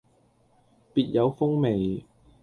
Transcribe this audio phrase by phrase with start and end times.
[0.95, 2.05] 別有風味